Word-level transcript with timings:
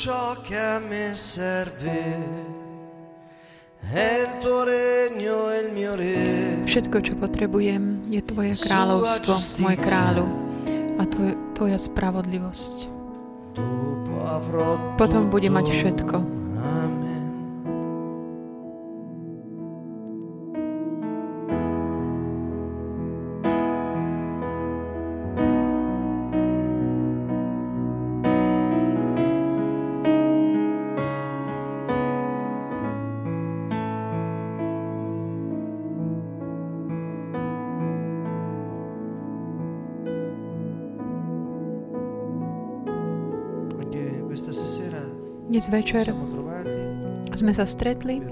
ciò 0.00 0.34
che 0.40 0.56
a 0.56 0.80
me 0.80 1.12
serve. 1.12 2.16
Všetko, 6.64 6.96
čo 7.04 7.12
potrebujem, 7.20 8.08
je 8.08 8.22
Tvoje 8.24 8.54
kráľovstvo, 8.56 9.34
môj 9.60 9.76
kráľu, 9.76 10.24
a 10.96 11.02
tvoj, 11.04 11.36
Tvoja 11.52 11.76
spravodlivosť. 11.76 12.76
Potom 14.96 15.28
bude 15.28 15.52
mať 15.52 15.66
všetko. 15.68 16.39
Dnes 44.30 45.66
večer 45.66 46.06
sme 47.34 47.50
sa 47.50 47.66
stretli, 47.66 48.22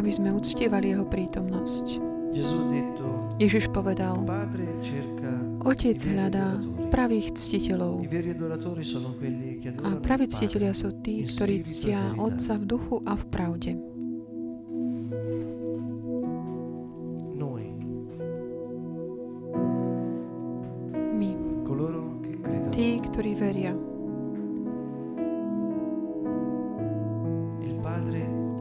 aby 0.00 0.08
sme 0.08 0.32
uctievali 0.32 0.96
Jeho 0.96 1.04
prítomnosť. 1.04 2.00
Ježiš 3.36 3.68
povedal, 3.68 4.16
Otec 5.60 5.98
hľadá 6.08 6.56
pravých 6.88 7.36
ctiteľov 7.36 8.00
a 9.84 9.88
praví 10.00 10.26
ctitelia 10.32 10.72
sú 10.72 10.96
tí, 11.04 11.28
ktorí 11.28 11.60
e 11.60 11.64
ctia. 11.68 12.16
Otca 12.16 12.56
v 12.56 12.64
duchu 12.64 12.96
a 13.04 13.12
v 13.12 13.24
pravde. 13.28 13.91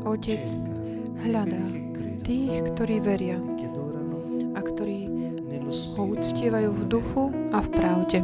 Otec 0.02 0.44
hľadá 1.24 1.64
tých, 2.28 2.68
ktorí 2.76 3.00
veria 3.00 3.40
a 4.52 4.60
ktorí 4.60 5.08
ho 5.96 6.04
uctievajú 6.04 6.70
v 6.76 6.84
duchu 6.92 7.24
a 7.56 7.64
v 7.64 7.70
pravde. 7.72 8.20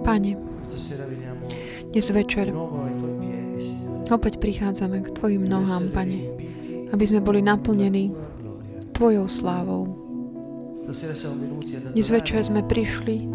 Pane, 0.00 0.32
dnes 1.92 2.06
večer 2.08 2.48
opäť 4.08 4.40
prichádzame 4.40 5.04
k 5.04 5.12
Tvojim 5.12 5.44
nohám, 5.44 5.92
Pane, 5.92 6.24
aby 6.88 7.04
sme 7.04 7.20
boli 7.20 7.44
naplnení. 7.44 8.16
Tvojou 8.96 9.28
slávou. 9.28 10.07
Dnes 10.88 12.08
večer 12.08 12.40
sme 12.40 12.64
prišli, 12.64 13.28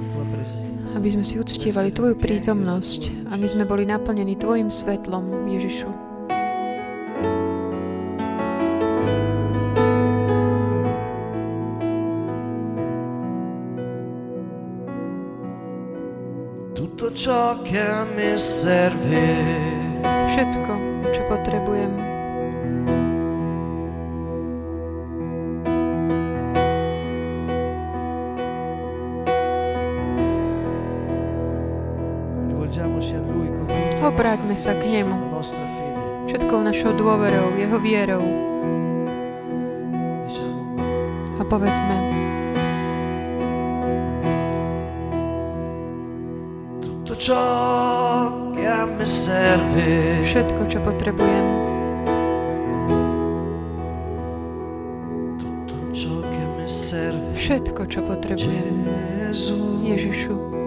aby 0.98 1.08
sme 1.14 1.22
si 1.22 1.38
uctievali 1.38 1.94
Tvoju 1.94 2.18
prítomnosť, 2.18 3.30
aby 3.30 3.46
sme 3.46 3.70
boli 3.70 3.86
naplnení 3.86 4.34
Tvojim 4.42 4.74
svetlom, 4.74 5.46
Ježišu. 5.46 6.14
Ciò 17.14 17.62
che 17.62 17.86
serve 18.42 19.22
Všetko, 20.34 20.74
čo 21.14 21.22
potrebujem, 21.30 22.13
Obráťme 34.04 34.54
sa 34.60 34.76
k 34.76 34.84
Nemu. 35.00 35.32
všetkou 36.28 36.60
našou 36.60 36.92
dôverou, 36.94 37.56
Jeho 37.56 37.78
vierou. 37.80 38.24
A 41.40 41.44
povedzme, 41.48 41.96
všetko, 50.24 50.62
čo 50.68 50.80
potrebujem, 50.84 51.46
všetko, 57.38 57.82
čo 57.88 58.00
potrebujem, 58.04 58.76
Ježišu. 59.84 60.63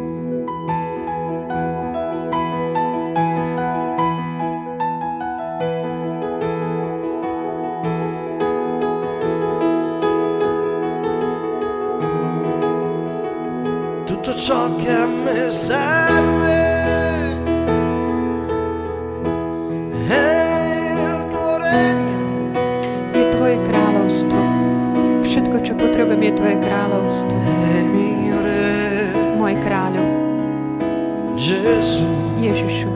Tutto 14.37 14.41
ciò 14.41 14.77
che 14.77 14.91
a 14.91 15.07
me 15.07 15.51
serve 15.51 16.75
è 20.09 20.93
il 20.93 21.31
tuo 21.33 21.57
regno 21.59 22.53
Je 23.13 23.25
Tvoje 23.33 23.57
kráľovstvo. 23.65 24.39
Všetko, 25.25 25.57
čo 25.65 25.73
potrebujem, 25.75 26.23
je 26.23 26.33
Tvoje 26.37 26.57
kráľovstvo. 26.61 27.33
è 27.33 27.81
il 27.81 27.89
mio 27.89 28.39
re 28.45 29.17
Môj 29.41 29.57
kráľu, 29.65 30.05
Gesù 31.37 32.09
Ježišu. 32.41 32.96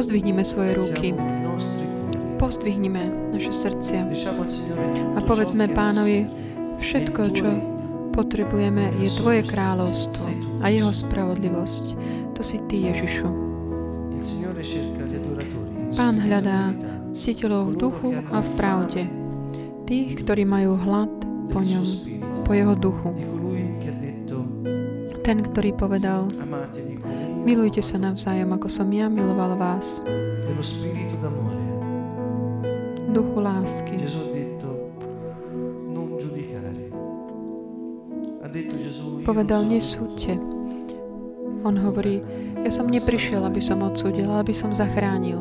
Pozdvihnime 0.00 0.40
svoje 0.48 0.80
ruky, 0.80 1.12
pozdvihnime 2.40 3.36
naše 3.36 3.52
srdcia 3.52 4.08
a 5.12 5.20
povedzme 5.20 5.68
Pánovi, 5.76 6.24
všetko, 6.80 7.20
čo 7.36 7.48
potrebujeme, 8.16 8.96
je 8.96 9.12
Tvoje 9.12 9.44
kráľovstvo 9.44 10.24
a 10.64 10.72
Jeho 10.72 10.88
spravodlivosť. 10.88 11.84
To 12.32 12.40
si 12.40 12.64
Ty, 12.64 12.96
Ježišu. 12.96 13.28
Pán 15.92 16.16
hľadá 16.16 16.72
ctiteľov 17.12 17.62
v 17.68 17.74
duchu 17.76 18.08
a 18.32 18.40
v 18.40 18.48
pravde. 18.56 19.04
Tých, 19.84 20.16
ktorí 20.24 20.48
majú 20.48 20.80
hlad 20.80 21.12
po 21.52 21.60
ňom, 21.60 21.84
po 22.48 22.56
Jeho 22.56 22.72
duchu. 22.72 23.12
Ten, 25.20 25.44
ktorý 25.44 25.76
povedal, 25.76 26.32
milujte 27.44 27.80
sa 27.80 27.96
navzájom, 27.96 28.50
ako 28.54 28.68
som 28.68 28.88
ja 28.92 29.08
miloval 29.08 29.56
vás. 29.56 30.04
Duchu 33.10 33.38
lásky. 33.42 33.94
Povedal, 39.26 39.62
nesúďte. 39.66 40.34
On 41.60 41.76
hovorí, 41.76 42.24
ja 42.64 42.70
som 42.72 42.88
neprišiel, 42.88 43.44
aby 43.44 43.60
som 43.60 43.84
odsúdil, 43.84 44.26
ale 44.26 44.48
aby 44.48 44.54
som 44.56 44.72
zachránil. 44.72 45.38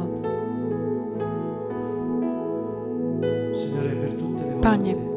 Pane. 4.59 5.08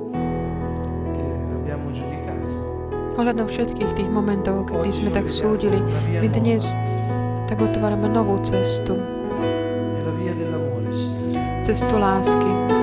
Ohľadom 3.12 3.44
všetkých 3.44 3.92
tých 3.92 4.08
momentov, 4.08 4.72
kedy 4.72 4.88
sme 4.88 5.10
tak 5.12 5.28
súdili, 5.28 5.84
my 6.16 6.28
dnes 6.32 6.72
tak 7.44 7.60
otvárame 7.60 8.08
novú 8.08 8.40
cestu. 8.40 8.96
cestu 11.62 11.94
lásky. 11.94 12.81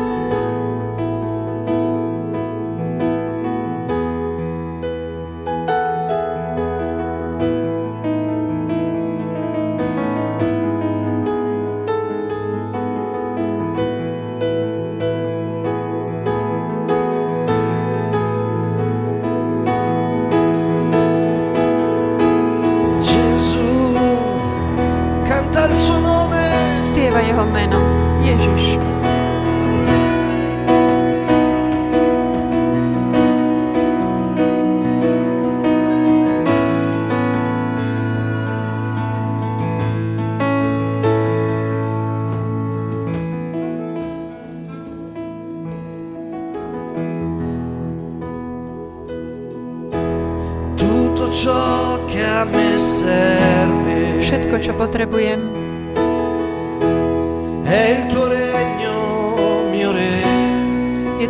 Všetko, 54.19 54.55
čo 54.61 54.73
potrebujem, 54.77 55.41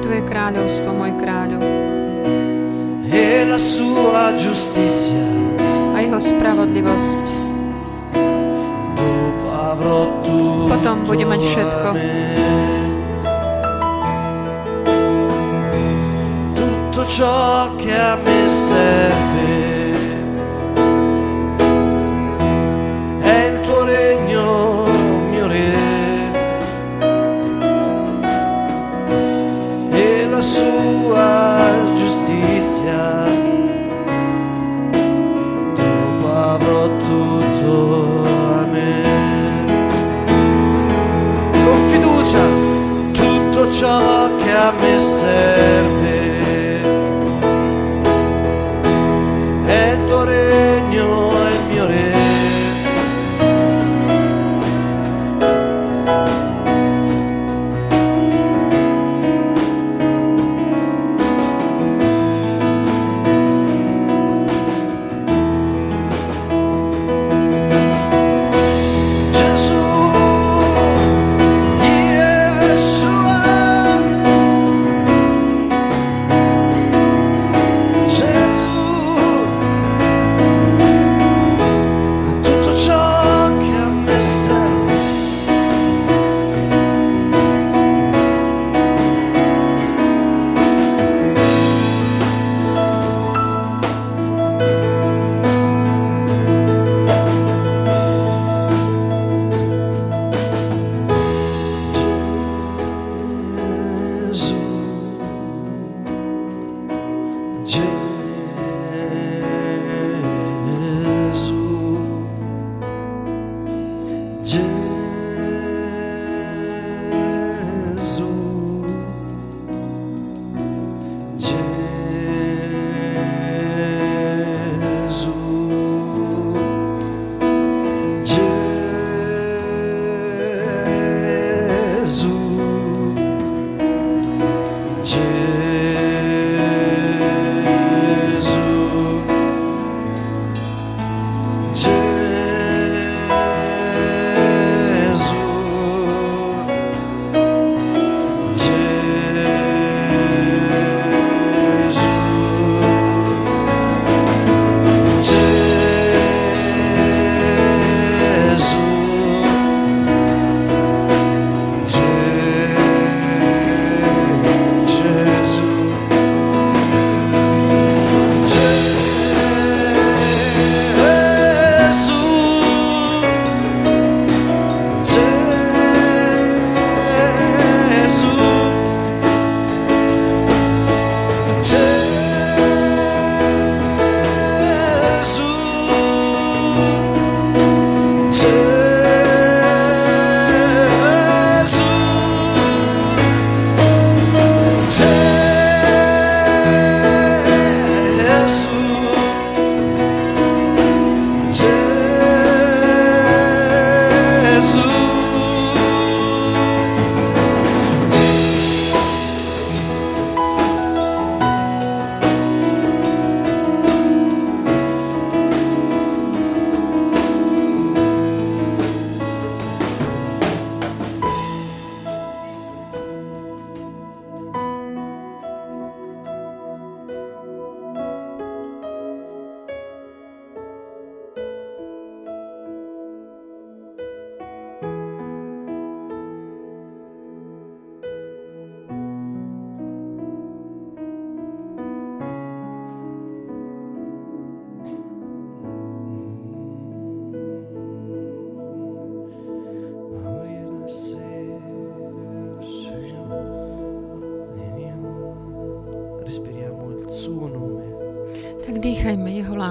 Tvoje 0.09 0.25
kráľovstvo, 0.25 0.89
môj 0.89 1.13
kráľov. 1.21 1.61
A 5.93 5.97
jeho 6.01 6.17
spravodlivosť. 6.17 7.25
Potom 10.65 11.05
bude 11.05 11.29
mať 11.29 11.41
všetko. 11.45 11.89
Tutto 16.57 17.01
ciò 17.05 17.69
che 17.77 17.93
a 17.93 18.17
me 18.17 18.49
serve 18.49 19.68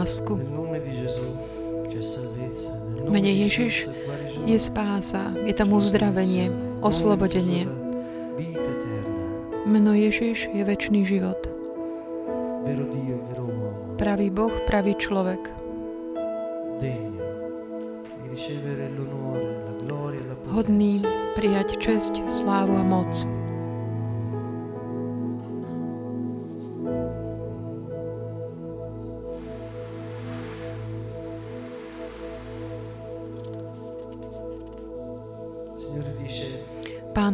lásku. 0.08 0.40
Mene 3.12 3.28
Ježiš 3.28 3.92
je 4.48 4.56
spása, 4.56 5.36
je 5.44 5.52
tam 5.52 5.76
uzdravenie, 5.76 6.48
oslobodenie. 6.80 7.68
Meno 9.68 9.92
Ježiš 9.92 10.48
je 10.48 10.64
väčší 10.64 11.04
život. 11.04 11.36
Pravý 14.00 14.32
Boh, 14.32 14.54
pravý 14.64 14.96
človek. 14.96 15.44
Hodný 20.48 21.04
prijať 21.36 21.68
česť, 21.76 22.24
slávu 22.32 22.80
a 22.80 22.84
moc. 22.84 23.37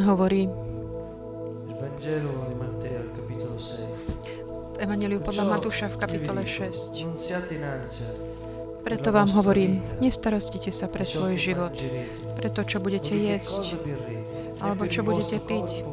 Hovorí 0.05 0.49
v 4.75 4.83
Evangeliu 4.83 5.23
podľa 5.23 5.45
Matúša 5.49 5.87
v 5.89 5.97
kapitole 5.97 6.43
6. 6.45 6.93
Preto 8.85 9.09
vám 9.17 9.33
hovorím, 9.33 9.81
nestarostite 10.05 10.69
sa 10.69 10.93
pre 10.93 11.09
svoj 11.09 11.41
život, 11.41 11.73
pre 12.37 12.53
to, 12.53 12.61
čo 12.69 12.85
budete 12.85 13.17
jesť, 13.17 13.81
alebo 14.61 14.85
čo 14.85 15.01
budete 15.01 15.41
piť, 15.41 15.89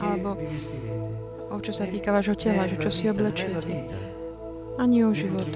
alebo 0.00 0.40
o 1.52 1.58
čo 1.60 1.76
sa 1.76 1.84
týka 1.84 2.14
vášho 2.14 2.38
tela, 2.38 2.64
že 2.64 2.80
čo 2.80 2.88
si 2.88 3.04
oblečiete. 3.12 3.92
Ani 4.80 5.04
o 5.04 5.12
život. 5.12 5.48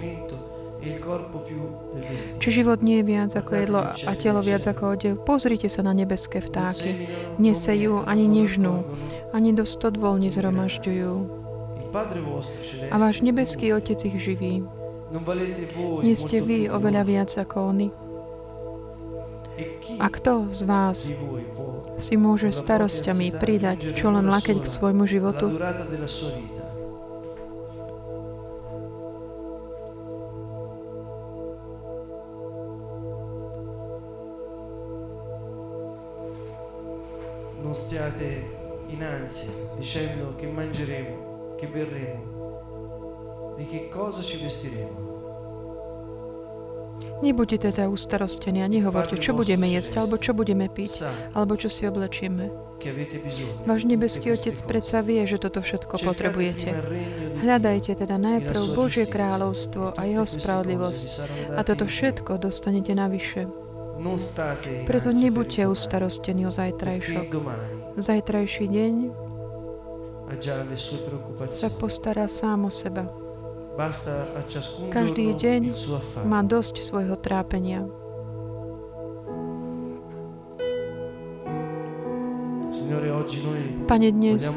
Či 2.41 2.49
život 2.49 2.81
nie 2.81 3.05
je 3.05 3.05
viac 3.05 3.31
ako 3.37 3.53
jedlo 3.53 3.81
a 3.85 4.13
telo 4.17 4.41
viac 4.41 4.65
ako 4.65 4.97
odev? 4.97 5.15
Pozrite 5.29 5.69
sa 5.69 5.85
na 5.85 5.93
nebeské 5.93 6.41
vtáky. 6.41 7.09
Nesejú 7.37 8.01
ani 8.09 8.25
nežnú, 8.25 8.85
ani 9.37 9.53
do 9.53 9.69
stodvol 9.69 10.17
nezhromažďujú. 10.25 11.13
A 12.91 12.97
váš 12.97 13.21
nebeský 13.21 13.75
Otec 13.77 13.99
ich 14.07 14.17
živí. 14.17 14.65
Nie 16.01 16.15
ste 16.15 16.39
vy 16.39 16.71
oveľa 16.71 17.03
viac 17.03 17.31
ako 17.35 17.57
oni? 17.75 17.89
A 20.01 20.07
kto 20.09 20.49
z 20.55 20.63
vás 20.65 21.13
si 22.01 22.15
môže 22.17 22.49
starosťami 22.55 23.37
pridať 23.37 23.93
čo 23.93 24.09
len 24.09 24.25
lakeť 24.25 24.65
k 24.65 24.73
svojmu 24.73 25.05
životu? 25.05 25.53
In 39.31 39.37
ansia 39.37 39.51
dicendo 39.77 40.33
che 40.37 40.47
mangeremo, 40.47 41.55
che 41.57 41.67
berremo, 41.67 43.55
di 43.57 43.65
che 43.67 43.89
cosa 43.89 44.23
ci 44.23 44.37
vestiremo. 44.43 45.09
Nebuďte 47.21 47.69
teda 47.69 47.85
ustarostení 47.89 48.65
a 48.65 48.69
nehovorte, 48.69 49.21
čo 49.21 49.37
budeme 49.37 49.69
jesť, 49.69 50.01
alebo 50.01 50.17
čo 50.17 50.33
budeme 50.33 50.73
piť, 50.73 51.05
alebo 51.37 51.53
čo 51.53 51.69
si 51.69 51.85
oblečieme. 51.85 52.49
Váš 53.69 53.85
nebeský 53.85 54.33
Otec 54.33 54.57
predsa 54.65 55.05
vie, 55.05 55.21
že 55.29 55.37
toto 55.37 55.61
všetko 55.61 56.01
potrebujete. 56.01 56.73
Hľadajte 57.45 57.93
teda 57.93 58.17
najprv 58.17 58.73
Božie 58.73 59.05
kráľovstvo 59.05 60.01
a 60.01 60.01
Jeho 60.09 60.25
spravodlivosť 60.25 61.09
a 61.57 61.61
toto 61.61 61.85
všetko 61.85 62.41
dostanete 62.41 62.97
navyše. 62.97 63.53
Preto 64.89 65.13
nebuďte 65.13 65.69
ustarostení 65.69 66.49
o 66.49 66.53
zajtrajšok. 66.53 67.29
Zajtrajší 67.99 68.71
deň 68.71 68.95
sa 71.51 71.69
postará 71.75 72.31
sám 72.31 72.67
o 72.67 72.71
seba. 72.71 73.11
Každý 74.95 75.35
deň 75.35 75.75
má 76.23 76.47
dosť 76.47 76.87
svojho 76.87 77.19
trápenia. 77.19 77.83
Pane, 83.91 84.09
dnes 84.15 84.55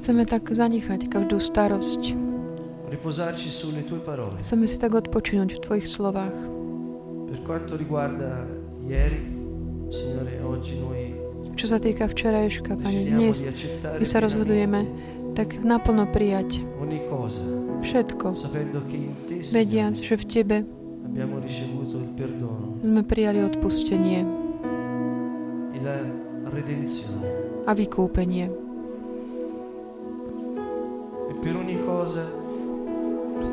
chceme 0.00 0.22
tak 0.24 0.42
zanechať 0.48 1.00
každú 1.12 1.36
starosť. 1.36 2.02
Chceme 4.40 4.64
si 4.64 4.76
tak 4.80 4.92
odpočinúť 4.96 5.50
v 5.56 5.60
Tvojich 5.60 5.88
slovách. 5.88 6.36
Per 7.30 7.38
quanto 7.46 7.78
riguarda 7.78 8.42
ieri, 8.90 9.22
Signore, 9.86 10.42
oggi 10.42 10.82
noi 10.82 11.19
čo 11.60 11.68
sa 11.68 11.76
týka 11.76 12.08
včerajška, 12.08 12.72
Pane, 12.72 13.04
dnes 13.04 13.44
my 13.84 14.06
sa 14.08 14.24
rozhodujeme 14.24 14.88
tak 15.36 15.60
naplno 15.60 16.08
prijať 16.08 16.64
všetko, 17.84 18.32
vediac, 19.52 19.94
že 20.00 20.16
v 20.16 20.24
Tebe 20.24 20.56
sme 22.80 23.02
prijali 23.04 23.44
odpustenie 23.44 24.24
a 27.68 27.72
vykúpenie. 27.76 28.48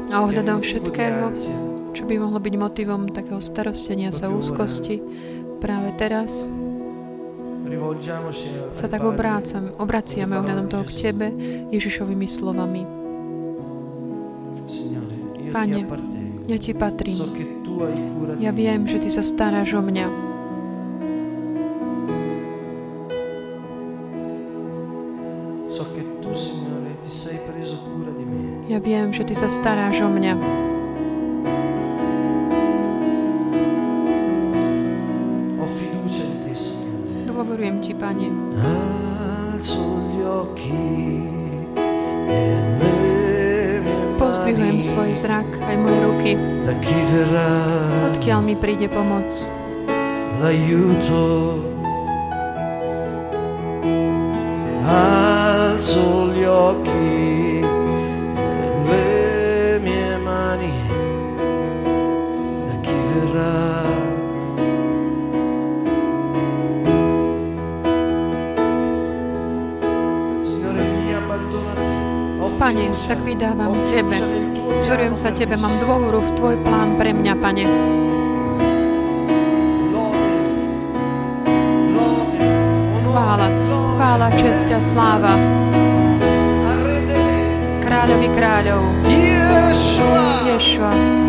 A 0.07 0.15
ohľadom 0.23 0.63
všetkého, 0.63 1.27
čo 1.91 2.03
by 2.07 2.15
mohlo 2.23 2.39
byť 2.39 2.55
motivom 2.55 3.11
takého 3.11 3.43
starostenia 3.43 4.15
sa 4.15 4.31
úzkosti 4.31 5.03
práve 5.59 5.91
teraz 5.99 6.47
sa 8.71 8.85
tak 8.87 9.01
obrácam, 9.03 9.73
obraciame 9.77 10.37
ohľadom 10.39 10.67
toho 10.71 10.83
k 10.87 10.91
Tebe 11.09 11.27
Ježišovými 11.73 12.27
slovami. 12.27 12.81
Pane, 15.51 15.79
ja 16.47 16.57
Ti 16.59 16.71
patrím. 16.75 17.17
Ja 18.37 18.51
viem, 18.53 18.87
že 18.87 18.97
Ty 19.01 19.09
sa 19.09 19.23
staráš 19.23 19.73
o 19.75 19.81
mňa. 19.81 20.07
Ja 28.67 28.83
viem, 28.83 29.09
že 29.15 29.23
Ty 29.23 29.35
sa 29.35 29.47
staráš 29.47 30.03
o 30.03 30.09
mňa. 30.11 30.76
Dôverujem 37.57 37.81
Ti, 37.81 37.93
Pane. 37.97 38.29
Pozdvihujem 44.21 44.77
svoj 44.77 45.09
zrak 45.17 45.49
aj 45.65 45.75
moje 45.81 45.99
ruky. 46.05 46.31
Odkiaľ 48.13 48.39
mi 48.45 48.53
príde 48.53 48.85
pomoc? 48.93 49.49
L'aiuto 50.37 51.57
alzo 54.85 56.29
gli 56.37 56.45
occhi 56.45 57.46
Pane, 72.77 73.09
tak 73.09 73.19
vydávam 73.25 73.73
Tebe. 73.89 74.21
Zverujem 74.77 75.17
sa 75.17 75.33
Tebe, 75.33 75.57
mám 75.57 75.73
dôvoru 75.81 76.21
v 76.21 76.29
Tvoj 76.37 76.55
plán 76.61 76.93
pre 77.01 77.09
mňa, 77.09 77.33
Pane. 77.41 77.65
Chvála, 83.01 83.47
chvála, 83.97 84.27
česť 84.37 84.77
a 84.77 84.79
sláva. 84.79 85.33
Kráľovi 87.81 88.29
kráľov. 88.37 88.83
Ješua. 89.09 90.37
Tebe 90.45 91.26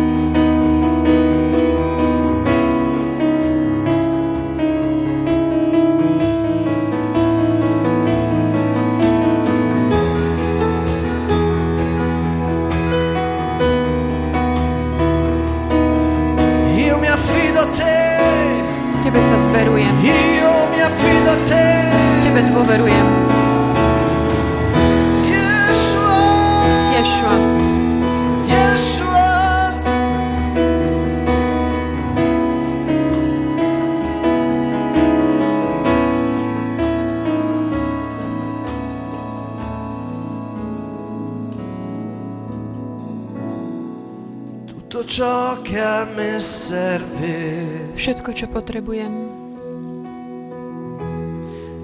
Tutto 44.99 45.11
ciò 45.11 45.61
che 45.61 45.79
a 45.79 46.03
me 46.03 46.41
serve. 46.43 47.95
Všetko, 47.95 48.35
čo 48.35 48.51
potrebujem. 48.51 49.31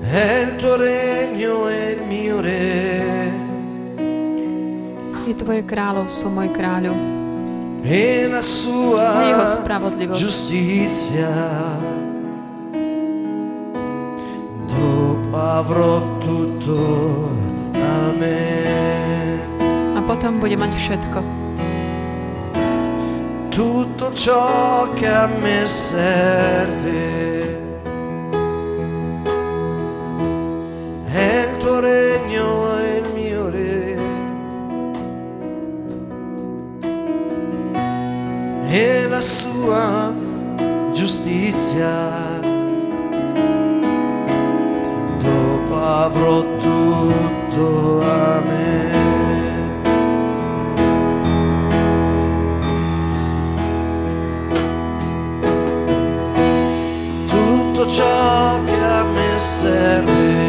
È 0.03 0.43
il 0.43 0.59
tuo 0.59 0.75
regno 0.75 1.63
e 1.71 1.95
il 1.95 2.01
mio 2.11 2.43
re. 2.43 3.31
Je 5.31 5.31
tvoje 5.31 5.63
kráľovstvo, 5.63 6.27
môj 6.27 6.51
kráľu. 6.51 6.91
E 7.87 8.27
la 8.27 8.43
sua 8.43 9.31
jeho 9.31 9.47
spravodlivosť. 9.63 10.19
giustizia. 10.19 11.31
Dopo 14.67 15.31
avrò 15.39 16.19
tutto. 16.19 17.31
Amen. 17.79 19.39
A 19.95 20.03
potom 20.03 20.43
bude 20.43 20.59
mať 20.59 20.75
všetko. 20.75 21.44
Tutto 23.55 24.11
ciò 24.11 24.91
che 24.95 25.07
a 25.07 25.27
me 25.27 25.65
serve. 25.65 27.57
È 31.05 31.47
il 31.49 31.57
tuo 31.59 31.79
regno 31.79 32.77
e 32.79 32.97
il 32.97 33.13
mio 33.13 33.49
re. 33.49 33.97
E 38.67 39.07
la 39.07 39.21
sua 39.21 40.11
giustizia. 40.91 42.09
Dopo 45.17 45.81
avrò 45.81 46.41
tutto. 46.57 48.01
Amen. 48.01 48.55
Tutto 48.81 48.94
ciò 57.87 58.63
che 58.65 58.83
a 58.83 59.03
me 59.03 59.39
serve. 59.39 60.44